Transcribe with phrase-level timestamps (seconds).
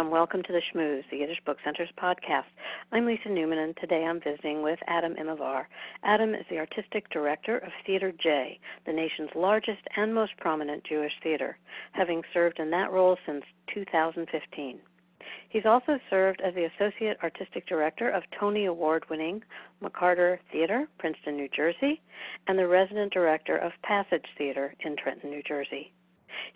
[0.00, 0.10] Aleichem.
[0.10, 2.44] Welcome to the Shmooze, the Yiddish Book Center's podcast.
[2.92, 5.64] I'm Lisa Newman, and today I'm visiting with Adam Immerwahr.
[6.04, 11.12] Adam is the artistic director of Theater J, the nation's largest and most prominent Jewish
[11.22, 11.58] theater,
[11.92, 13.44] having served in that role since
[13.74, 14.80] 2015.
[15.48, 19.42] He's also served as the associate artistic director of Tony Award winning
[19.82, 22.00] McCarter Theater, Princeton, New Jersey,
[22.46, 25.92] and the resident director of Passage Theater in Trenton, New Jersey.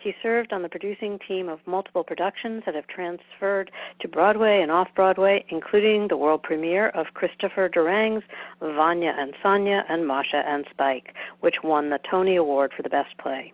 [0.05, 4.71] He served on the producing team of multiple productions that have transferred to Broadway and
[4.71, 8.23] off Broadway, including the world premiere of Christopher Durang's
[8.61, 13.17] Vanya and Sonia and Masha and Spike, which won the Tony Award for the Best
[13.17, 13.51] Play.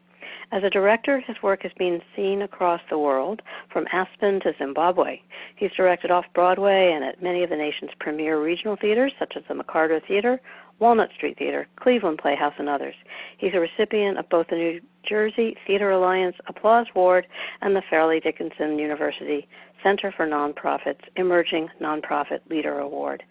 [0.51, 3.41] As a director, his work has been seen across the world,
[3.71, 5.21] from Aspen to Zimbabwe.
[5.55, 9.43] He's directed off Broadway and at many of the nation's premier regional theaters, such as
[9.47, 10.41] the McCarter Theater,
[10.79, 12.95] Walnut Street Theater, Cleveland Playhouse, and others.
[13.37, 17.27] He's a recipient of both the New Jersey Theater Alliance Applause Award
[17.61, 19.47] and the Fairleigh Dickinson University
[19.83, 23.23] Center for Nonprofits Emerging Nonprofit Leader Award.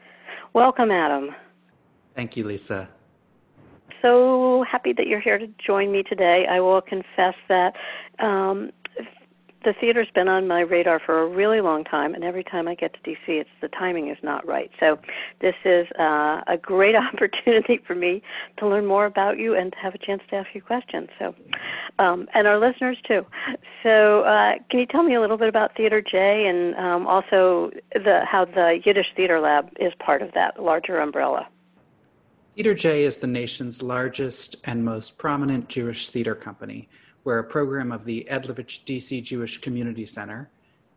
[0.52, 1.34] Welcome, Adam.
[2.14, 2.88] Thank you, Lisa.
[4.02, 6.46] So happy that you're here to join me today.
[6.50, 7.74] I will confess that
[8.18, 8.70] um,
[9.64, 12.74] the theater's been on my radar for a really long time, and every time I
[12.74, 14.70] get to DC, it's the timing is not right.
[14.80, 14.98] So,
[15.40, 18.22] this is uh, a great opportunity for me
[18.58, 21.08] to learn more about you and to have a chance to ask you questions.
[21.18, 21.34] So,
[21.98, 23.26] um, and our listeners too.
[23.82, 27.70] So, uh, can you tell me a little bit about Theater J and um, also
[27.92, 31.48] the how the Yiddish Theater Lab is part of that larger umbrella?
[32.56, 36.88] Theater J is the nation's largest and most prominent Jewish theater company.
[37.24, 40.48] We're a program of the Edlavitch DC Jewish Community Center.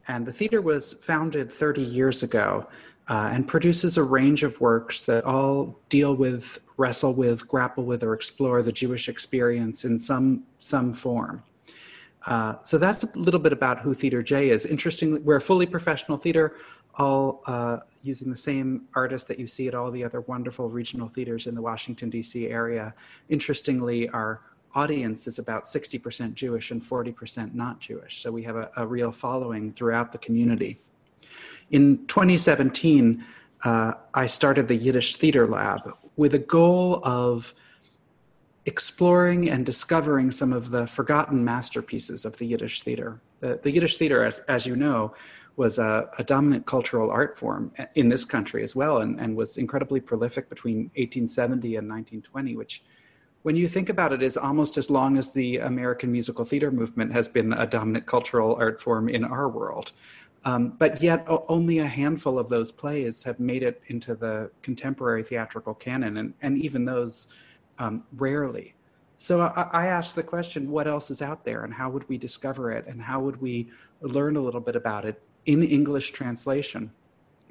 [0.08, 2.68] And the theater was founded 30 years ago
[3.10, 8.04] uh, and produces a range of works that all deal with, wrestle with, grapple with,
[8.04, 11.44] or explore the Jewish experience in some, some form.
[12.26, 14.66] Uh, so that's a little bit about who Theater J is.
[14.66, 16.56] Interestingly, we're a fully professional theater,
[16.96, 21.10] all uh, using the same artists that you see at all the other wonderful regional
[21.10, 22.48] theaters in the Washington, D.C.
[22.48, 22.94] area.
[23.28, 24.40] Interestingly, our
[24.76, 28.22] audience is about 60% Jewish and 40% not Jewish.
[28.22, 30.80] So we have a, a real following throughout the community.
[31.72, 33.24] In 2017,
[33.64, 37.54] uh, I started the Yiddish Theater Lab with a goal of
[38.66, 43.20] exploring and discovering some of the forgotten masterpieces of the Yiddish theater.
[43.40, 45.14] The, the Yiddish theater, as, as you know,
[45.56, 49.58] was a, a, dominant cultural art form in this country as well and, and was
[49.58, 52.84] incredibly prolific between 1870 and 1920, which
[53.44, 57.12] when you think about it, is almost as long as the American musical theater movement
[57.12, 59.92] has been a dominant cultural art form in our world.
[60.46, 65.24] Um, but yet, only a handful of those plays have made it into the contemporary
[65.24, 67.30] theatrical canon, and, and even those
[67.80, 68.76] um, rarely.
[69.18, 72.18] So I, I asked the question what else is out there, and how would we
[72.18, 73.70] discover it, and how would we
[74.02, 76.92] learn a little bit about it in English translation?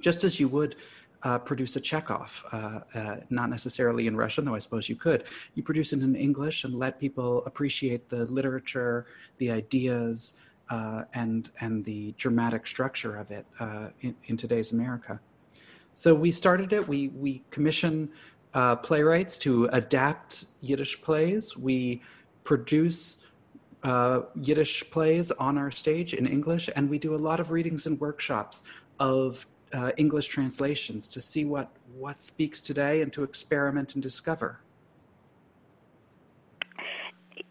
[0.00, 0.76] Just as you would
[1.24, 5.24] uh, produce a Chekhov, uh, uh, not necessarily in Russian, though I suppose you could.
[5.54, 9.06] You produce it in English and let people appreciate the literature,
[9.38, 10.36] the ideas,
[10.70, 15.20] uh, and and the dramatic structure of it uh, in, in, today's America.
[15.94, 16.86] So we started it.
[16.86, 18.08] We we commission
[18.54, 21.56] uh, playwrights to adapt Yiddish plays.
[21.56, 22.02] We
[22.44, 23.24] produce.
[23.82, 27.86] uh, Yiddish plays on our stage in English, and we do a lot of readings
[27.86, 28.62] and workshops
[29.00, 34.60] of uh, English translations to see what what speaks today and to experiment and discover.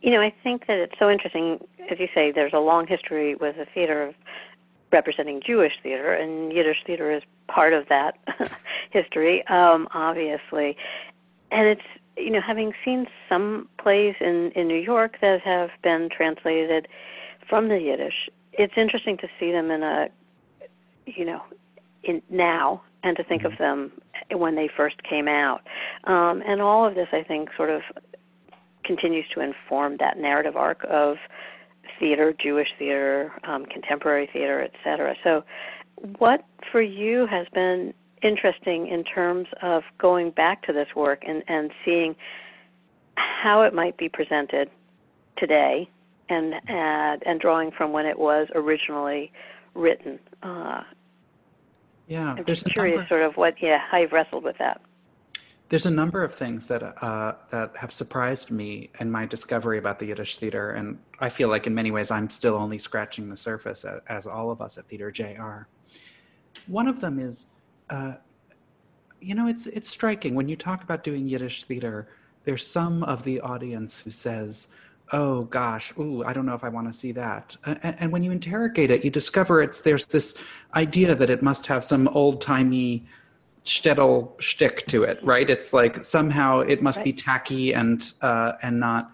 [0.01, 3.35] You know, I think that it's so interesting, as you say, there's a long history
[3.35, 4.15] with the theater of
[4.91, 8.17] representing Jewish theater, and Yiddish theater is part of that
[8.89, 10.75] history, um, obviously.
[11.51, 11.81] And it's
[12.17, 16.87] you know, having seen some plays in in New York that have been translated
[17.47, 20.09] from the Yiddish, it's interesting to see them in a
[21.05, 21.41] you know
[22.03, 23.53] in now and to think mm-hmm.
[23.53, 23.91] of them
[24.31, 25.61] when they first came out.
[26.05, 27.81] Um, and all of this, I think, sort of
[28.83, 31.17] continues to inform that narrative arc of
[31.99, 35.15] theater, Jewish theater, um, contemporary theater, et cetera.
[35.23, 35.43] So,
[36.17, 37.93] what for you has been
[38.23, 42.15] interesting in terms of going back to this work and, and seeing
[43.15, 44.69] how it might be presented
[45.37, 45.89] today
[46.29, 49.31] and, and, and drawing from when it was originally
[49.75, 50.19] written?
[50.41, 50.81] Uh,
[52.11, 54.81] yeah, I'm just curious, number, sort of what, yeah, how you've wrestled with that.
[55.69, 59.97] There's a number of things that uh, that have surprised me in my discovery about
[59.97, 63.37] the Yiddish theater, and I feel like in many ways I'm still only scratching the
[63.37, 65.69] surface, as, as all of us at Theater J are.
[66.67, 67.47] One of them is,
[67.89, 68.15] uh,
[69.21, 72.09] you know, it's it's striking when you talk about doing Yiddish theater.
[72.43, 74.67] There's some of the audience who says,
[75.11, 77.55] oh gosh, ooh, I don't know if I want to see that.
[77.65, 80.37] And, and when you interrogate it, you discover it's there's this
[80.75, 83.05] idea that it must have some old timey
[83.65, 85.49] shtetl shtick to it, right?
[85.49, 87.05] It's like somehow it must right.
[87.05, 89.11] be tacky and uh, and not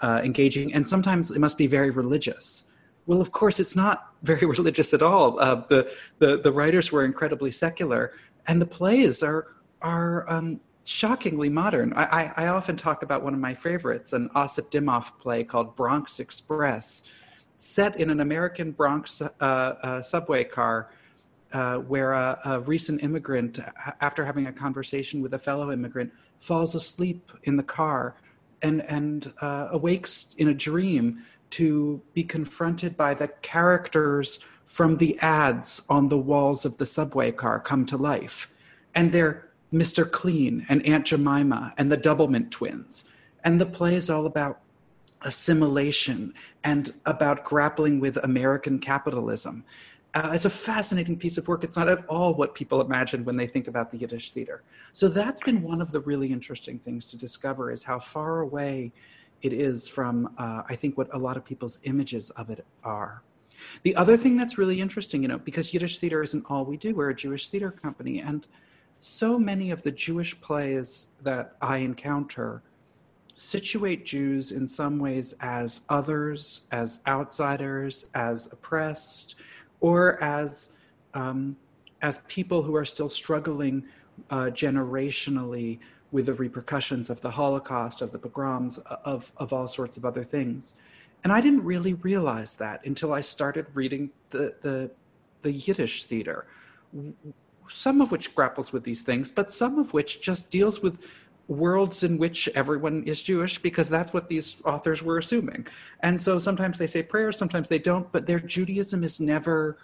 [0.00, 2.64] uh, engaging, and sometimes it must be very religious.
[3.06, 5.38] Well, of course, it's not very religious at all.
[5.40, 8.12] Uh, the, the the writers were incredibly secular,
[8.46, 11.92] and the plays are are um, shockingly modern.
[11.94, 15.74] I, I, I, often talk about one of my favorites, an Ossip Dymov play called
[15.74, 17.02] Bronx Express,
[17.58, 20.90] set in an American Bronx uh, uh, subway car.
[21.52, 23.60] Uh, where a, a, recent immigrant,
[24.00, 28.16] after having a conversation with a fellow immigrant, falls asleep in the car
[28.62, 35.16] and and uh, awakes in a dream to be confronted by the characters from the
[35.20, 38.52] ads on the walls of the subway car come to life,
[38.96, 40.10] and they're Mr.
[40.10, 43.08] Clean and Aunt Jemima and the Doublemint twins.
[43.44, 44.60] And the play is all about
[45.22, 46.34] assimilation
[46.64, 49.64] and about grappling with American capitalism.
[50.14, 51.62] Uh, it's a fascinating piece of work.
[51.62, 54.62] It's not at all what people imagine when they think about the Yiddish theater.
[54.92, 58.92] So that's been one of the really interesting things to discover is how far away
[59.42, 63.22] it is from, uh, I think, what a lot of people's images of it are.
[63.82, 66.94] The other thing that's really interesting, you know, because Yiddish theater isn't all we do,
[66.94, 68.20] we're a Jewish theater company.
[68.20, 68.46] And
[69.00, 72.62] so many of the Jewish plays that I encounter
[73.34, 79.36] situate Jews in some ways as others, as outsiders, as oppressed,
[79.80, 80.72] or as
[81.14, 81.56] um,
[82.02, 83.84] as people who are still struggling
[84.30, 85.78] uh, generationally
[86.12, 90.24] with the repercussions of the Holocaust, of the pogroms, of of all sorts of other
[90.24, 90.76] things.
[91.22, 94.90] And I didn't really realize that until I started reading the the,
[95.42, 96.46] the Yiddish theater
[97.70, 101.04] some of which grapples with these things, but some of which just deals with
[101.48, 105.66] worlds in which everyone is Jewish because that's what these authors were assuming.
[106.00, 109.78] And so sometimes they say prayers, sometimes they don't, but their Judaism is never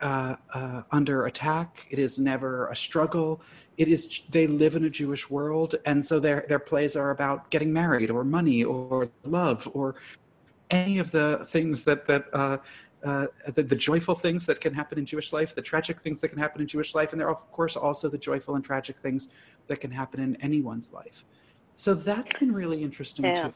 [0.00, 1.86] uh, uh, under attack.
[1.90, 3.40] It is never a struggle.
[3.78, 7.50] It is they live in a Jewish world, and so their their plays are about
[7.50, 9.94] getting married or money or love or
[10.70, 12.58] any of the things that that uh,
[13.04, 16.28] uh, the, the, joyful things that can happen in Jewish life, the tragic things that
[16.28, 18.96] can happen in Jewish life, and there are, of course, also the joyful and tragic
[18.98, 19.28] things
[19.66, 21.24] that can happen in anyone's life.
[21.72, 23.42] So that's been really interesting yeah.
[23.42, 23.54] too.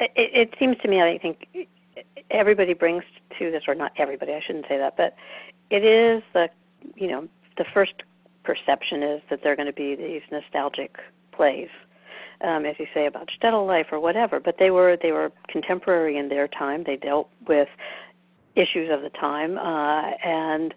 [0.00, 1.68] It, it seems to me, I think
[2.30, 3.04] everybody brings
[3.38, 5.14] to this, or not everybody, I shouldn't say that, but
[5.70, 6.48] it is the,
[6.96, 7.94] you know, the first
[8.42, 10.98] perception is that they're going to be these nostalgic
[11.32, 11.68] plays
[12.42, 14.40] um, as you say about shtetl life or whatever.
[14.40, 16.84] But they were they were contemporary in their time.
[16.84, 17.68] They dealt with
[18.54, 20.74] issues of the time, uh, and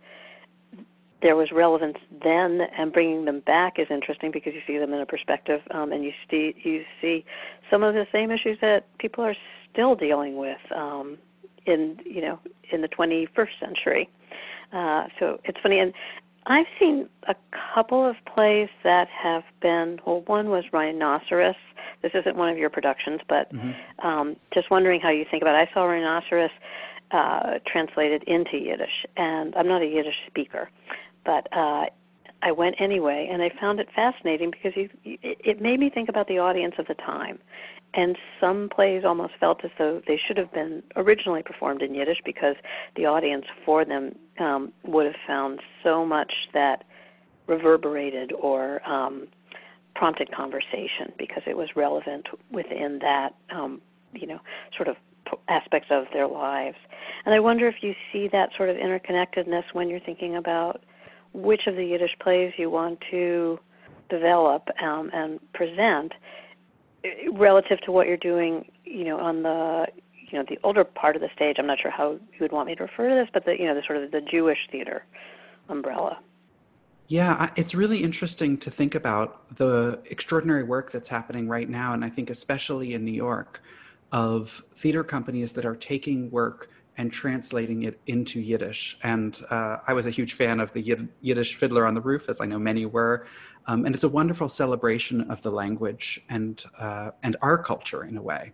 [1.22, 2.62] there was relevance then.
[2.78, 6.04] And bringing them back is interesting because you see them in a perspective, um, and
[6.04, 7.26] you see you see
[7.70, 9.36] some of the same issues that people are
[9.72, 11.18] still dealing with um,
[11.66, 12.40] in you know
[12.72, 14.10] in the 21st century.
[14.72, 15.94] Uh, so it's funny, and
[16.50, 17.36] I've seen a
[17.76, 20.00] couple of plays that have been.
[20.06, 21.56] Well, one was Rhinoceros.
[22.02, 24.08] This isn't one of your productions, but mm-hmm.
[24.08, 25.70] um, just wondering how you think about it.
[25.70, 26.50] I saw Rhinoceros
[27.12, 30.70] uh, translated into Yiddish, and I'm not a Yiddish speaker,
[31.24, 31.86] but uh,
[32.42, 36.10] I went anyway, and I found it fascinating because you, it, it made me think
[36.10, 37.38] about the audience of the time
[37.94, 42.20] and some plays almost felt as though they should have been originally performed in Yiddish
[42.24, 42.56] because
[42.96, 46.84] the audience for them um, would have found so much that
[47.48, 49.28] reverberated or um,
[49.96, 53.82] prompted conversation because it was relevant within that, um,
[54.14, 54.40] you know,
[54.76, 54.96] sort of
[55.48, 56.78] aspects of their lives.
[57.26, 60.84] And I wonder if you see that sort of interconnectedness when you're thinking about
[61.34, 63.60] which of the Yiddish plays you want to
[64.10, 66.14] develop um, and present
[67.32, 69.88] relative to what you're doing, you know, on the
[70.32, 71.56] you know the older part of the stage.
[71.60, 73.66] I'm not sure how you would want me to refer to this, but the you
[73.66, 75.06] know the sort of the Jewish theater
[75.68, 76.20] umbrella.
[77.08, 82.06] Yeah, it's really interesting to think about the extraordinary work that's happening right now, and
[82.06, 83.62] I think especially in New York,
[84.12, 89.00] of theater companies that are taking work and translating it into Yiddish.
[89.04, 90.82] And uh, I was a huge fan of the
[91.22, 93.26] Yiddish Fiddler on the Roof, as I know many were.
[93.68, 98.18] Um, and it's a wonderful celebration of the language and uh, and our culture in
[98.18, 98.52] a way.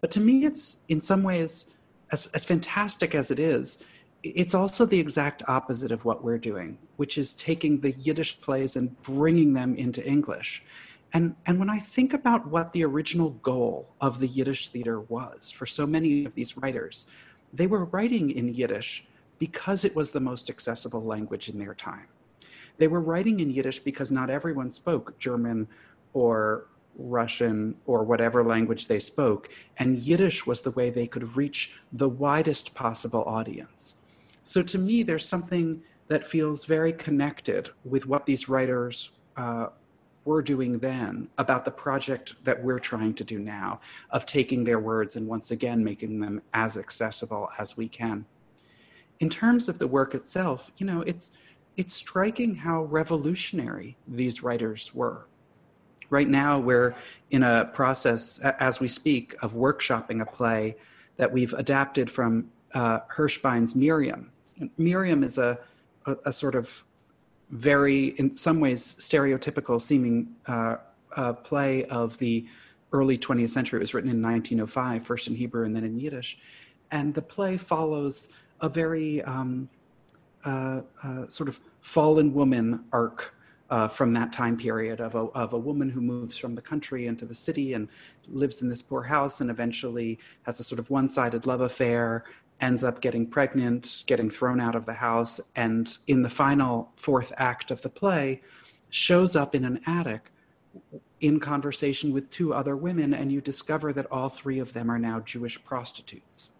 [0.00, 1.74] But to me, it's in some ways
[2.10, 3.78] as as fantastic as it is.
[4.22, 8.76] It's also the exact opposite of what we're doing, which is taking the Yiddish plays
[8.76, 10.64] and bringing them into English.
[11.12, 15.50] And, and when I think about what the original goal of the Yiddish theater was
[15.50, 17.06] for so many of these writers,
[17.54, 19.06] they were writing in Yiddish
[19.38, 22.08] because it was the most accessible language in their time.
[22.78, 25.68] They were writing in Yiddish because not everyone spoke German
[26.12, 31.76] or Russian, or whatever language they spoke, and Yiddish was the way they could reach
[31.92, 33.96] the widest possible audience.
[34.44, 39.68] So to me, there's something that feels very connected with what these writers uh,
[40.24, 44.78] were doing then about the project that we're trying to do now of taking their
[44.78, 48.24] words and once again making them as accessible as we can.
[49.20, 51.36] In terms of the work itself, you know, it's
[51.76, 55.26] it's striking how revolutionary these writers were.
[56.08, 56.94] Right now, we're
[57.30, 60.76] in a process, as we speak, of workshopping a play
[61.16, 64.30] that we've adapted from uh, Hirschbein's Miriam.
[64.76, 65.58] Miriam is a,
[66.06, 66.84] a, a, sort of
[67.50, 70.76] very, in some ways, stereotypical seeming uh,
[71.16, 72.46] uh, play of the
[72.92, 73.78] early 20th century.
[73.78, 76.38] It was written in 1905, first in Hebrew and then in Yiddish.
[76.90, 79.68] And the play follows a very um,
[80.44, 83.34] uh, uh, sort of fallen woman arc
[83.70, 87.06] uh, from that time period of a, of a woman who moves from the country
[87.06, 87.88] into the city and
[88.28, 92.24] lives in this poor house and eventually has a sort of one sided love affair,
[92.64, 97.30] ends up getting pregnant, getting thrown out of the house, and in the final fourth
[97.36, 98.40] act of the play,
[98.88, 100.32] shows up in an attic
[101.20, 104.98] in conversation with two other women, and you discover that all three of them are
[104.98, 106.50] now Jewish prostitutes.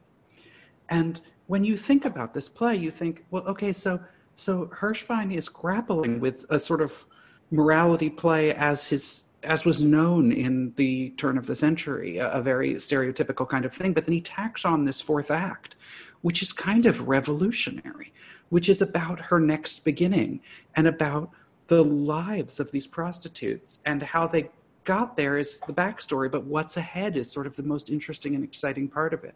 [0.91, 3.99] And when you think about this play, you think, well, okay, so
[4.37, 7.05] so Hirschbein is grappling with a sort of
[7.51, 12.43] morality play as his as was known in the turn of the century, a, a,
[12.43, 13.93] very stereotypical kind of thing.
[13.93, 15.77] But then he tacks on this fourth act,
[16.23, 18.13] which is kind of revolutionary,
[18.49, 20.41] which is about her next beginning
[20.77, 21.31] and about
[21.67, 24.51] the lives of these prostitutes and how they
[24.85, 28.45] got there is the backstory, but what's ahead is sort of the most interesting and
[28.45, 29.35] exciting part of it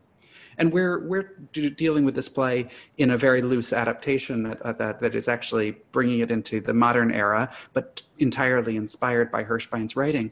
[0.58, 5.00] and we're we're dealing with this play in a very loose adaptation that, uh, that
[5.00, 10.30] that is actually bringing it into the modern era, but entirely inspired by Hirschbein's writing.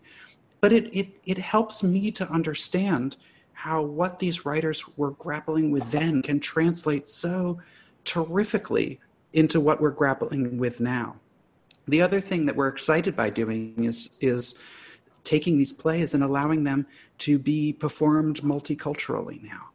[0.61, 3.17] But it it it helps me to understand
[3.53, 7.59] how what these writers were grappling with then can translate so
[8.05, 9.01] terrifically
[9.33, 11.17] into what we're grappling with now.
[11.89, 14.57] The other thing that we're excited by doing is is
[15.23, 16.87] taking these plays and allowing them
[17.19, 19.71] to be performed multiculturally now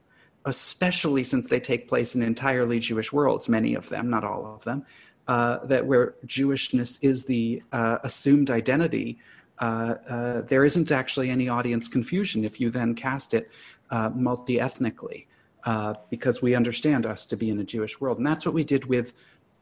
[0.45, 4.63] especially since they take place in entirely Jewish worlds, many of them, not all of
[4.63, 4.85] them,
[5.27, 9.19] uh, that where Jewishness is the uh, assumed identity,
[9.59, 13.49] uh, uh there isn't actually any audience confusion if you then cast it
[13.91, 15.27] uh, multi ethnically,
[15.65, 18.17] uh, because we understand us to be in a Jewish world.
[18.17, 19.13] And that's what we did with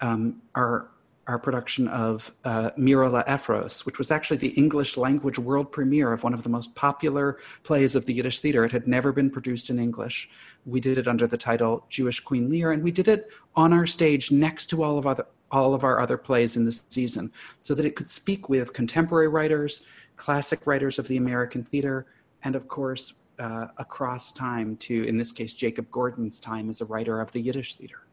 [0.01, 0.89] um, our
[1.29, 6.23] our production of uh, Mirele Efros, which was actually the English language world premiere of
[6.23, 8.65] one of the most popular plays of the Yiddish theater.
[8.65, 10.27] It had never been produced in English.
[10.65, 13.85] We did it under the title Jewish Queen Lear, and we did it on our
[13.85, 17.31] stage next to all of other all of our other plays in this season,
[17.61, 22.07] so that it could speak with contemporary writers, classic writers of the American theater,
[22.43, 26.85] and of course uh, across time to, in this case, Jacob Gordin's time as a
[26.85, 28.08] writer of the Yiddish theater.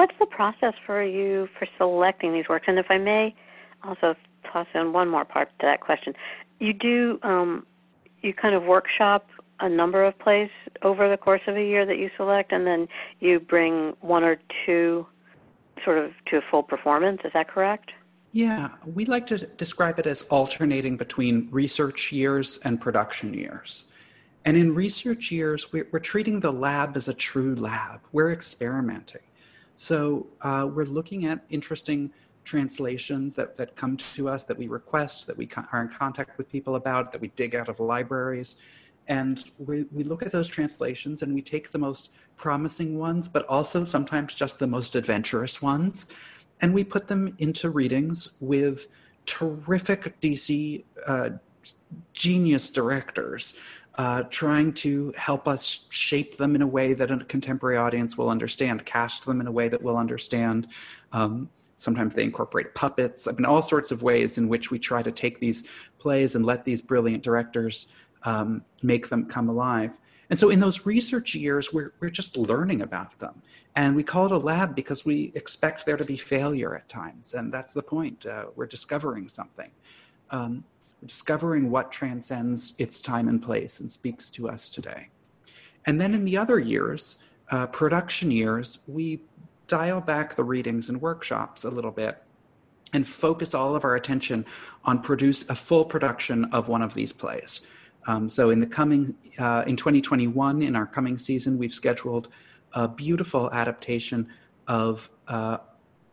[0.00, 2.64] What's the process for you for selecting these works?
[2.68, 3.34] And if I may
[3.84, 4.14] also
[4.50, 6.14] toss in one more part to that question,
[6.58, 7.66] you do um,
[8.22, 9.28] you kind of workshop
[9.60, 10.48] a number of plays
[10.80, 12.88] over the course of a year that you select, and then
[13.18, 15.06] you bring one or two
[15.84, 17.20] sort of to a full performance.
[17.22, 17.90] Is that correct?
[18.32, 23.84] Yeah, we like to describe it as alternating between research years and production years.
[24.46, 28.00] And in research years, we're, we're treating the lab as a true lab.
[28.12, 29.20] We're experimenting.
[29.80, 32.10] So uh, we're looking at interesting
[32.44, 36.50] translations that, that come to us that we request, that we are in contact with
[36.50, 38.58] people about, that we dig out of libraries.
[39.08, 43.46] And we, we look at those translations and we take the most promising ones, but
[43.46, 46.08] also sometimes just the most adventurous ones,
[46.60, 48.86] and we put them into readings with
[49.24, 51.30] terrific DC uh,
[52.12, 53.56] genius directors
[54.00, 58.30] uh, trying to help us shape them in a way that a contemporary audience will
[58.30, 60.68] understand, cast them in a way that will understand.
[61.12, 63.28] Um, sometimes they incorporate puppets.
[63.28, 65.64] I mean, all sorts of ways in which we try to take these
[65.98, 67.88] plays and let these brilliant directors
[68.22, 69.98] um, make them come alive.
[70.30, 73.42] And so, in those research years, we're, we're just learning about them.
[73.76, 77.34] And we call it a lab because we expect there to be failure at times.
[77.34, 78.24] And that's the point.
[78.24, 79.70] Uh, we're discovering something.
[80.30, 80.64] Um,
[81.06, 85.08] discovering what transcends its time and place and speaks to us today.
[85.86, 87.18] And then in the other years,
[87.50, 89.22] uh, production years, we
[89.66, 92.22] dial back the readings and workshops a little bit
[92.92, 94.44] and focus all of our attention
[94.84, 97.60] on produce a full production of one of these plays.
[98.06, 102.28] Um, so in the coming uh, in 2021, in our coming season, we've scheduled
[102.72, 104.28] a beautiful adaptation
[104.66, 105.58] of uh,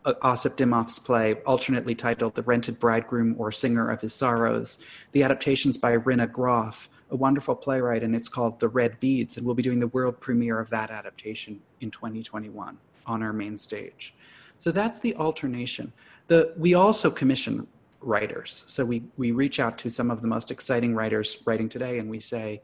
[0.04, 4.78] Uh, Osip Dymow's play, alternately titled The Rented Bridegroom or Singer of His Sorrows.
[5.12, 9.44] The adaptation's by Rinne Groff, a wonderful playwright, and it's called The Red Beads, and
[9.44, 14.14] we'll be doing the world premiere of that adaptation in 2021 on our main stage.
[14.58, 15.92] So that's the alternation.
[16.28, 17.66] The, we also commission
[18.00, 18.64] writers.
[18.66, 22.08] So we, we reach out to some of the most exciting writers writing today and
[22.08, 22.62] we say,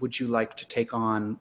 [0.00, 1.38] would you like to take on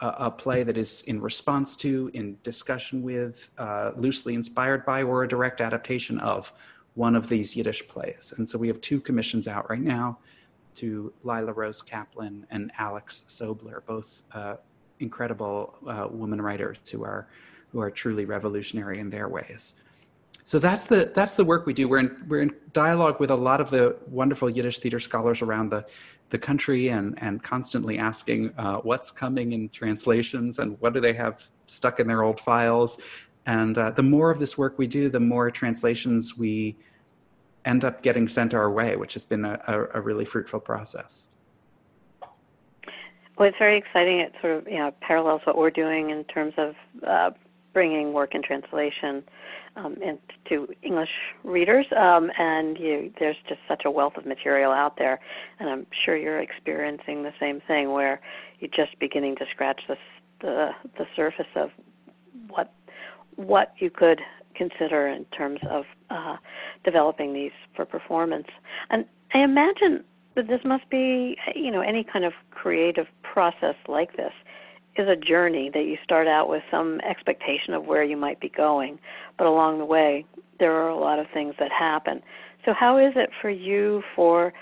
[0.00, 5.02] a, a play that is in response to, in discussion with, uh, loosely inspired by,
[5.02, 6.52] or a direct adaptation of
[6.94, 8.34] one of these Yiddish plays?
[8.36, 10.18] And so we have two commissions out right now
[10.76, 14.56] to Lila Rose Kaplan and Alex Sobler, both uh,
[15.00, 17.28] incredible uh, women writers who are
[17.72, 19.74] who are truly revolutionary in their ways.
[20.44, 21.88] So that's the that's the work we do.
[21.88, 25.70] We're in we're in dialogue with a lot of the wonderful Yiddish theater scholars around
[25.70, 25.84] the
[26.30, 31.12] the country and and constantly asking uh, what's coming in translations and what do they
[31.12, 33.00] have stuck in their old files.
[33.46, 36.76] And uh, the more of this work we do, the more translations we
[37.64, 41.28] end up getting sent our way, which has been a, a, a really fruitful process.
[43.38, 44.20] Well, it's very exciting.
[44.20, 46.74] It sort of you know parallels what we're doing in terms of
[47.06, 47.30] uh,
[47.72, 49.22] bringing work in translation
[49.76, 51.10] um, into English
[51.44, 55.20] readers, um, and you, there's just such a wealth of material out there,
[55.58, 58.20] and I'm sure you're experiencing the same thing where
[58.58, 59.96] you're just beginning to scratch the
[60.42, 61.70] the, the surface of
[62.48, 62.72] what
[63.36, 64.20] what you could
[64.54, 66.36] consider in terms of uh,
[66.84, 68.48] developing these for performance.
[68.90, 69.04] And
[69.34, 70.04] I imagine
[70.34, 74.32] that this must be, you know, any kind of creative process like this
[74.98, 78.48] is a journey that you start out with some expectation of where you might be
[78.48, 78.98] going,
[79.38, 80.24] but along the way
[80.58, 82.22] there are a lot of things that happen.
[82.64, 84.52] So how is it for you for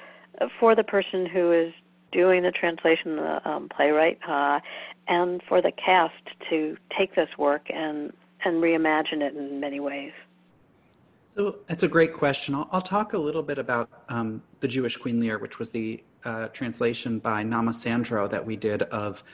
[0.59, 1.73] for the person who is
[2.13, 4.61] doing the translation, the um, playwright, uh,
[5.09, 6.15] and for the cast
[6.51, 8.13] to take this work and
[8.45, 10.13] and reimagine it in many ways?
[11.37, 12.55] So that's a great question.
[12.55, 16.03] I'll, I'll talk a little bit about um, the Jewish Queen Lear, which was the
[16.25, 19.25] uh, translation by Nahma Sandrow that we did of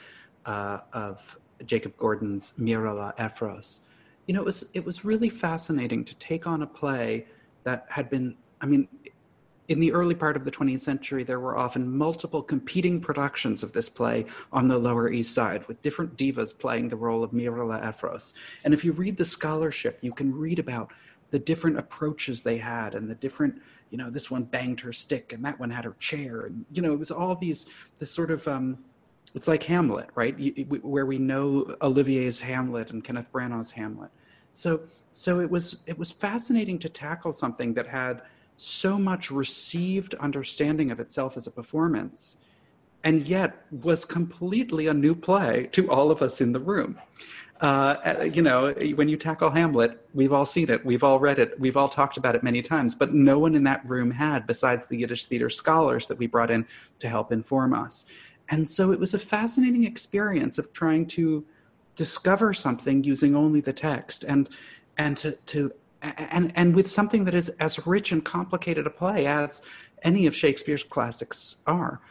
[0.45, 3.81] uh, of Jacob Gordin's Mirele Efros.
[4.27, 7.25] You know, it was it was really fascinating to take on a play
[7.63, 8.35] that had been.
[8.61, 8.87] I mean,
[9.67, 13.71] in the early part of the 20th century, there were often multiple competing productions of
[13.71, 17.81] this play on the Lower East Side, with different divas playing the role of Mirele
[17.81, 18.33] Efros.
[18.63, 20.91] And if you read the scholarship, you can read about
[21.31, 25.31] the different approaches they had and the different, you know, this one banged her stick
[25.31, 26.41] and that one had her chair.
[26.41, 28.77] And, you know, it was all these, this sort of, um,
[29.33, 30.37] it's like Hamlet, right?
[30.37, 34.11] You, where we know Olivier's Hamlet and Kenneth Branagh's Hamlet.
[34.53, 34.81] So,
[35.13, 38.23] so it was it was fascinating to tackle something that had
[38.57, 42.37] so much received understanding of itself as a performance
[43.03, 46.99] and yet was completely a new play to all of us in the room.
[47.59, 51.59] Uh, you know, when you tackle Hamlet, we've all seen it, we've all read it,
[51.59, 54.87] we've all talked about it many times, but no one in that room had, besides
[54.87, 56.65] the Yiddish theater scholars that we brought in
[56.97, 58.07] to help inform us.
[58.51, 61.43] And so it was a fascinating experience of trying to
[61.95, 64.49] discover something using only the text and
[64.97, 69.25] and to, to and and with something that is as rich and complicated a play
[69.25, 69.61] as
[70.03, 72.01] any of Shakespeare's classics are.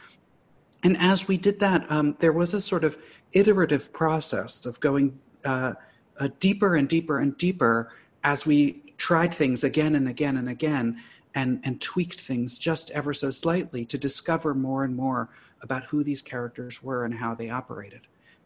[0.83, 2.96] And as we did that, um, there was a sort of
[3.33, 5.74] iterative process of going uh,
[6.18, 7.92] uh, deeper and deeper and deeper
[8.24, 11.03] as we tried things again and again and again
[11.35, 15.31] and, and tweaked things just ever so slightly to discover more and more
[15.62, 18.01] about who these characters were and how they operated.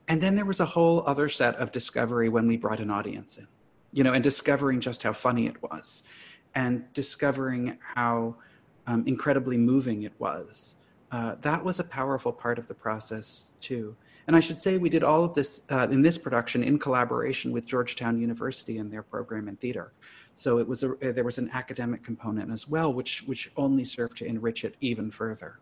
[0.08, 3.38] And then there was a whole other set of discovery when we brought an audience
[3.38, 3.46] in
[3.94, 6.02] you know, and discovering just how funny it was,
[6.54, 8.34] and discovering how
[8.86, 10.76] um, incredibly moving it was.
[11.12, 13.96] Uh, that was a powerful part of the process too.
[14.26, 17.52] And I should say we did all of this uh, in this production in collaboration
[17.52, 19.92] with Georgetown University and their program in theater.
[20.34, 24.16] So it was a, there was an academic component as well, which which only served
[24.18, 25.58] to enrich it even further.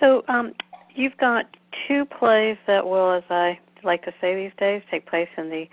[0.00, 0.52] So um,
[0.94, 1.46] you've got
[1.88, 5.68] two plays that will, as I like to say these days, take place in the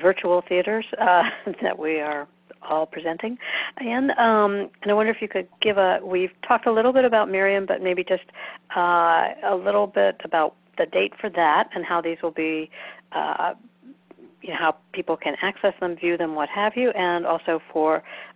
[0.00, 1.22] virtual theaters uh,
[1.62, 2.28] that we are
[2.62, 3.38] all presenting.
[3.78, 6.00] And um, and I wonder if you could give a.
[6.02, 8.24] We've talked a little bit about Miriam, but maybe just
[8.76, 12.70] uh, a little bit about the date for that and how these will be.
[13.12, 13.54] Uh,
[14.44, 17.90] you know, how people can access them, view them, what have you, and also for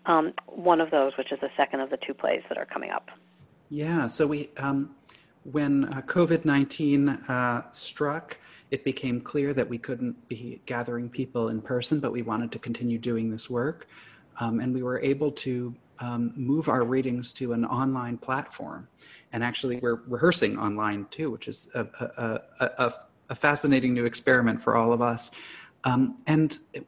[0.06, 2.90] um, one of those, which is the second of the two plays that are coming
[2.98, 3.06] up.
[3.82, 4.78] Yeah, so we um,
[5.56, 7.02] when uh, COVID nineteen
[7.36, 8.26] uh, struck,
[8.70, 12.58] it became clear that we couldn't be gathering people in person, but we wanted to
[12.58, 13.86] continue doing this work.
[14.40, 15.52] Um, and we were able to
[15.98, 18.88] um, move our readings to an online platform.
[19.32, 21.84] And actually, we're rehearsing online too, which is a,
[22.60, 22.92] a, a,
[23.30, 25.30] a fascinating new experiment for all of us.
[25.84, 26.86] Um, and it,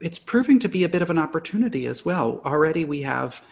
[0.00, 2.40] it's proving to be a bit of an opportunity as well.
[2.44, 3.44] Already we have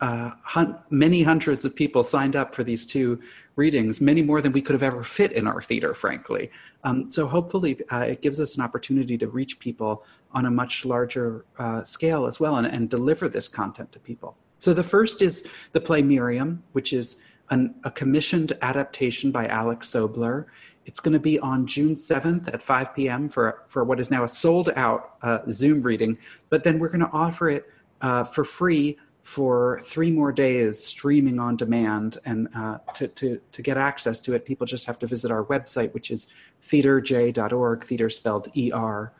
[0.00, 3.20] uh, hun- many hundreds of people signed up for these two
[3.56, 6.50] readings, many more than we could have ever fit in our theater, frankly.
[6.84, 10.84] Um, so hopefully, uh, it gives us an opportunity to reach people on a much
[10.84, 14.36] larger uh, scale as well and, and, deliver this content to people.
[14.58, 19.88] So the first is the play Miriam, which is an, a commissioned adaptation by Alex
[19.88, 20.46] Sobler.
[20.86, 23.28] It's going to be on June 7th at 5 p.m.
[23.28, 26.16] for, for what is now a sold out uh, Zoom reading,
[26.48, 27.66] but then we're going to offer it
[28.00, 32.18] uh, for free for three more days streaming on demand.
[32.24, 35.44] And uh, to, to, to get access to it, people just have to visit our
[35.46, 36.28] website, which is
[36.62, 39.12] theaterj.org, theater spelled ER.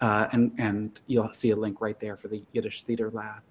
[0.00, 3.42] And, and you'll see a link right there for the Yiddish Theater Lab.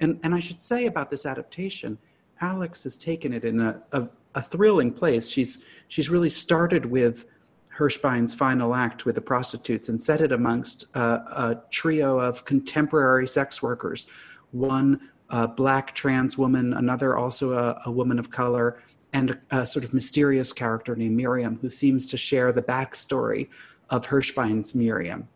[0.00, 1.96] And, and I should say about this adaptation,
[2.40, 5.28] Alex has taken it in a, a, a thrilling place.
[5.28, 7.26] She's, she's really started with
[7.68, 13.26] Hirschbein's final act with the prostitutes and set it amongst uh, a trio of contemporary
[13.26, 14.08] sex workers.
[14.50, 15.00] One
[15.56, 19.94] black trans woman, another also a, a woman of color, and a, a, sort of
[19.94, 23.48] mysterious character named Miriam who seems to share the backstory
[23.90, 25.28] of Hirschbein's Miriam.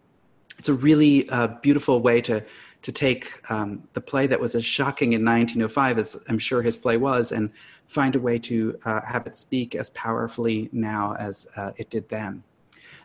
[0.59, 2.45] It's a really uh, beautiful way to
[2.87, 6.77] to take um, the play that was as shocking in 1905 as I'm sure his
[6.77, 7.51] play was, and
[7.88, 12.09] find a way to uh, have it speak as powerfully now as uh, it did
[12.09, 12.44] then.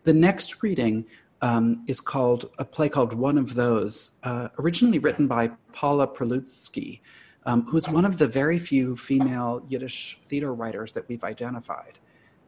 [0.04, 1.04] The next reading
[1.42, 7.00] um, is called a play called One of Those, uh, originally written by Paula Prilutski,
[7.48, 11.98] um, who's one of the very few female Yiddish theater writers that we've identified.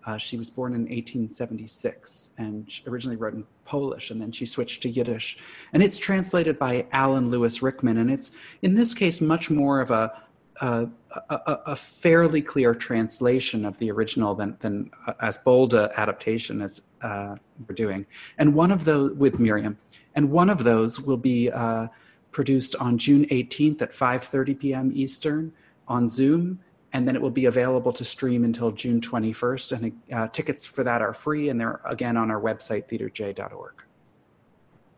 [0.05, 4.81] Uh, she was born in 1876 and originally wrote in Polish, and then she switched
[4.83, 5.37] to Yiddish.
[5.71, 9.91] And it's translated by Allen Lewis Rickman, and it's in this case much more of
[9.91, 10.23] a
[10.61, 10.87] a,
[11.29, 16.61] a, a, fairly clear translation of the original than, than uh, as bold a adaptation
[16.61, 17.35] as uh,
[17.67, 18.05] we're doing.
[18.37, 19.77] And one of those with Miriam,
[20.15, 21.87] and one of those will be uh,
[22.31, 24.91] produced on June 18th at 5:30 p.m.
[24.93, 25.51] Eastern
[25.87, 26.59] on Zoom,
[26.93, 29.71] and then it will be available to stream until June 21st.
[29.71, 33.73] And uh, tickets for that are free, and they're again on our website theaterj.org.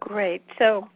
[0.01, 0.43] Great.
[0.59, 0.89] So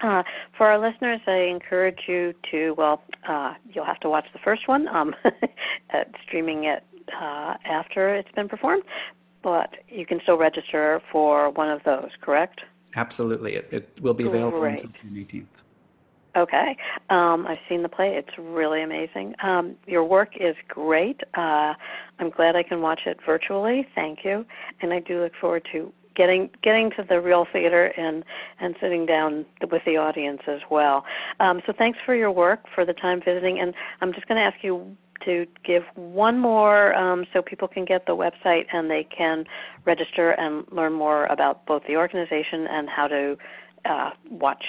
[0.00, 0.22] uh,
[0.56, 4.68] for our listeners, I encourage you to, well, uh, you'll have to watch the first
[4.68, 5.14] one, um,
[6.26, 6.84] streaming it
[7.20, 8.84] uh, after it's been performed,
[9.42, 12.60] but you can still register for one of those, correct?
[12.96, 13.56] Absolutely.
[13.56, 14.84] It, it will be available Great.
[14.84, 15.46] until June 18th.
[16.36, 16.76] Okay.
[17.10, 18.14] Um, I've seen the play.
[18.16, 19.34] It's really amazing.
[19.42, 21.20] Um, your work is great.
[21.34, 21.74] Uh,
[22.18, 23.86] I'm glad I can watch it virtually.
[23.94, 24.44] Thank you.
[24.80, 28.24] And I do look forward to getting getting to the real theater and
[28.60, 31.04] and sitting down with the audience as well.
[31.40, 34.44] Um, so thanks for your work for the time visiting, and I'm just going to
[34.44, 39.04] ask you to give one more um, so people can get the website and they
[39.04, 39.44] can
[39.84, 43.36] register and learn more about both the organization and how to
[43.84, 44.64] uh, watch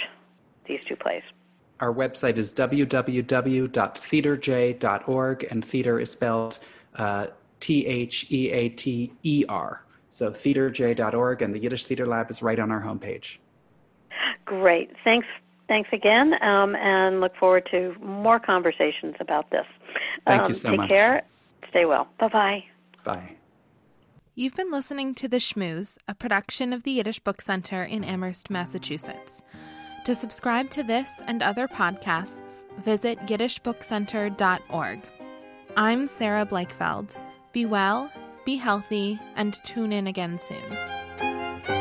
[0.68, 1.24] these two plays.
[1.80, 6.60] Our website is www.theaterj.org, and theater is spelled
[6.96, 7.28] uh,
[7.60, 9.84] T H E A T E R.
[10.10, 13.38] So theaterj.org and the Yiddish Theater Lab is right on our homepage.
[14.46, 14.92] Great.
[15.04, 15.28] Thanks.
[15.68, 19.68] Thanks again, um, and look forward to more conversations about this.
[20.26, 20.90] Thank um, you so take much.
[20.90, 21.22] Take care.
[21.70, 22.08] Stay well.
[22.20, 22.64] Bye-bye.
[23.04, 23.36] Bye.
[24.34, 28.50] You've been listening to The Shmooze, a production of the Yiddish Book Center in Amherst,
[28.50, 29.44] Massachusetts.
[30.06, 35.02] To subscribe to this and other podcasts, visit yiddishbookcenter.org.
[35.78, 37.16] I'm Sarah Blakefeld.
[37.52, 38.12] Be well
[38.50, 41.79] be healthy, and tune in again soon.